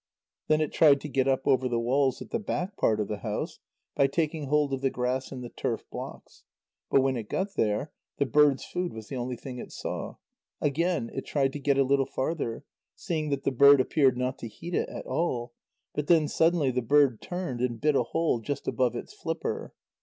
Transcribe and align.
Then 0.47 0.61
it 0.61 0.73
tried 0.73 0.99
to 1.01 1.07
get 1.07 1.27
up 1.27 1.47
over 1.47 1.69
the 1.69 1.79
walls 1.79 2.23
at 2.23 2.31
the 2.31 2.39
back 2.39 2.75
part 2.75 2.99
of 2.99 3.07
the 3.07 3.19
house, 3.19 3.59
by 3.93 4.07
taking 4.07 4.47
hold 4.47 4.73
of 4.73 4.81
the 4.81 4.89
grass 4.89 5.31
in 5.31 5.41
the 5.41 5.49
turf 5.49 5.85
blocks. 5.91 6.43
But 6.89 7.01
when 7.01 7.15
it 7.15 7.29
got 7.29 7.53
there, 7.53 7.91
the 8.17 8.25
bird's 8.25 8.65
food 8.65 8.93
was 8.93 9.09
the 9.09 9.15
only 9.17 9.35
thing 9.35 9.59
it 9.59 9.71
saw. 9.71 10.15
Again 10.59 11.11
it 11.13 11.27
tried 11.27 11.53
to 11.53 11.59
get 11.59 11.77
a 11.77 11.83
little 11.83 12.07
farther, 12.07 12.65
seeing 12.95 13.29
that 13.29 13.43
the 13.43 13.51
bird 13.51 13.79
appeared 13.79 14.17
not 14.17 14.39
to 14.39 14.47
heed 14.47 14.73
it 14.73 14.89
at 14.89 15.05
all, 15.05 15.53
but 15.93 16.07
then 16.07 16.27
suddenly 16.27 16.71
the 16.71 16.81
bird 16.81 17.21
turned 17.21 17.61
and 17.61 17.79
bit 17.79 17.95
a 17.95 18.01
hole 18.01 18.39
just 18.39 18.67
above 18.67 18.95
its 18.95 19.13
flipper. 19.13 19.71